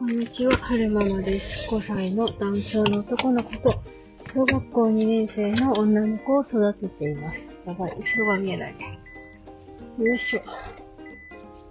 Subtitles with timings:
[0.00, 1.68] こんにちは、はるままです。
[1.70, 3.82] 5歳の男性の男の子と、
[4.32, 7.50] 小学校2年生の女の子を育てています。
[7.66, 8.74] やばい、後ろが見えない。
[9.98, 10.40] よいしょ。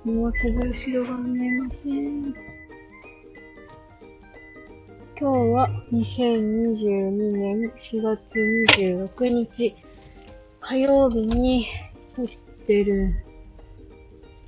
[0.05, 2.35] 荷物で後ろが見えません。
[5.19, 8.39] 今日は2022年4月
[8.77, 9.75] 26日
[10.61, 11.65] 火曜日に
[12.15, 12.27] 撮っ
[12.67, 13.15] てるん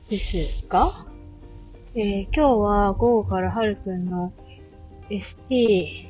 [0.07, 1.10] ですが、
[1.93, 4.31] えー今日は午後からはるくんの
[5.09, 6.07] ST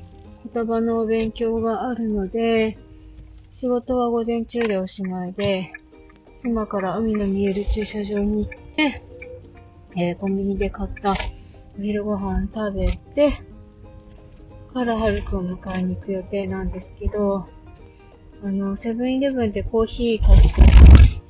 [0.54, 2.78] 言葉のお勉強があるので、
[3.60, 5.74] 仕事は午前中でおしまいで、
[6.46, 9.02] 今から海の見える駐車場に行って、
[9.98, 13.32] えーコンビニで買ったお昼ご飯食べて、
[14.72, 17.48] からはるくんを迎えに行く予定なんですけど、
[18.44, 20.50] あの、セブンイレブンでコーヒー買って、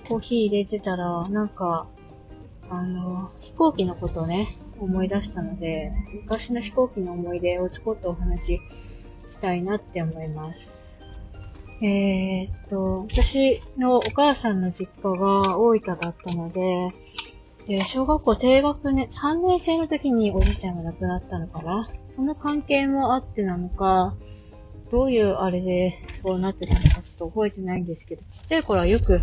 [0.10, 1.88] コーヒー入れてたら、なんか、
[2.72, 4.48] あの、飛行機のことをね、
[4.80, 8.62] 思い出したので、昔の飛行機の思い出をちょこっとお話し
[9.30, 10.72] したいなって思います。
[11.82, 16.62] えー、っと、私のお母さんの実家が大分だったので、
[17.68, 24.16] で小学校低学年、3年生の時におじいちゃんが亡くなったのかなその関係もあってなのか、
[24.92, 29.22] どういうあれでそうなってたのかちょっと覚えてないんですけど、ちっちゃい頃はよく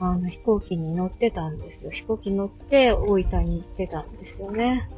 [0.00, 1.90] あの飛行機に乗ってたんですよ。
[1.90, 4.88] 飛行機乗って大分に行ってたんですよね。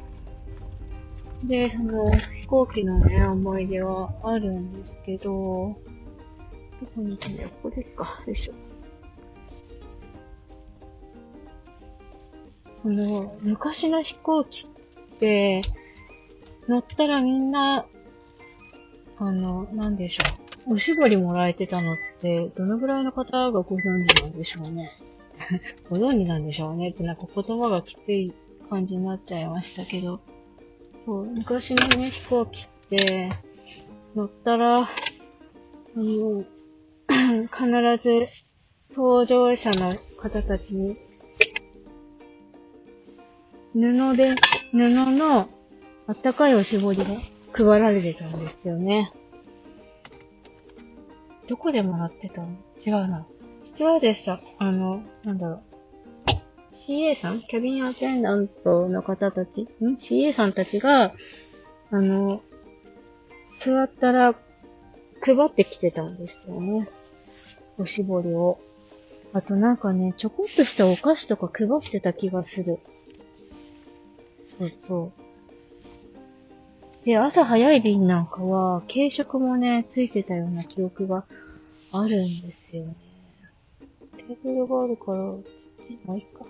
[1.43, 5.75] で、その飛行機のね、思い出はあるんですけど、
[6.79, 8.23] どこに行ったんだよここでっか。
[8.25, 8.53] よいしょ。
[12.85, 15.61] あの、昔の飛行機って、
[16.69, 17.85] 乗ったらみんな、
[19.17, 20.42] あの、なんでしょう。
[20.67, 24.89] おしぼりもらえてたのって、どのぐらいの方がご存知なんでしょうね？
[25.89, 26.89] ご存知なんでしょうね？
[26.89, 28.33] って、なんか言葉がきつい
[28.69, 30.19] 感じになっちゃいましたけど。
[31.05, 33.31] そう、昔のね、飛行機って、
[34.15, 34.89] 乗ったら、あ
[35.97, 36.45] の、
[37.51, 37.67] 必
[38.01, 38.27] ず、
[38.95, 40.95] 搭乗者の方たちに、
[43.73, 44.35] 布で、
[44.71, 44.77] 布
[45.17, 45.47] の
[46.07, 47.05] あったかいおしぼりが
[47.53, 49.11] 配られてたんですよね。
[51.53, 52.47] どこでもらってたの？
[52.83, 53.27] 違うな。
[53.67, 55.61] スチュワーデスさん、あの、なんだろう。
[56.73, 57.41] CA さん？
[57.41, 59.61] キャビンアテンダントの方たち？
[59.61, 61.13] ん ?CA さんたちが、
[61.91, 62.41] あの、
[63.59, 64.33] 座ったら
[65.21, 66.89] 配ってきてたんですよね。
[67.77, 68.57] おしぼりを。
[69.31, 72.79] あとなんかね、ちょこっとしたお菓子とか配ってた気がする。
[74.57, 75.22] そうそう。
[77.05, 81.25] で、朝早い便なんかは、軽食もね、ついてたような記憶が
[81.91, 82.95] あるんですよね。
[84.17, 85.33] テーブルがあるから、
[85.89, 86.45] え、まあ、いいか。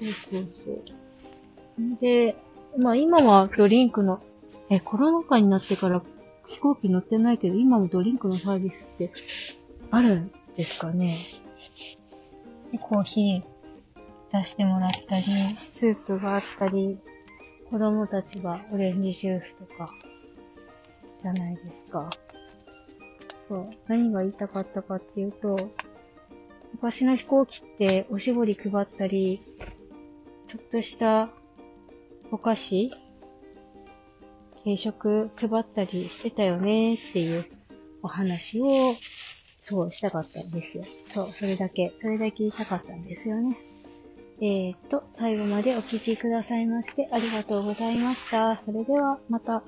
[0.00, 0.82] そうそうそう。
[2.00, 2.36] で、
[2.76, 4.20] まあ今はドリンクの、
[4.68, 6.02] え、コロナ禍になってから
[6.46, 9.12] 飛行機乗ってないけど、今もドリンクのサービスって
[9.90, 11.16] あるんですかね。
[12.72, 15.24] でコーヒー出してもらったり、
[15.74, 16.98] スープがあったり、
[17.72, 19.94] 子供たちがオレンジジュースとか、
[21.22, 22.10] じゃないですか。
[23.48, 23.70] そう。
[23.88, 25.70] 何が言いたかったかっていうと、
[26.74, 29.42] 昔の飛行機っておしぼり配ったり、
[30.48, 31.30] ちょっとした
[32.30, 32.92] お菓子
[34.64, 37.42] 軽食配ったりしてたよねっていう
[38.02, 38.66] お話を、
[39.60, 40.84] そう、したかったんですよ。
[41.08, 43.56] そう、それだけ、それだけ言いたかったんですよね。
[44.44, 48.60] えーっと、最後までお聴きくださいましてありがとうございました。
[48.66, 49.62] それでは、また。